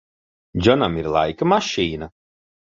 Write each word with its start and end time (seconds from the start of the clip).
Džonam 0.61 0.97
ir 1.03 1.11
laika 1.17 1.51
mašīna? 1.55 2.11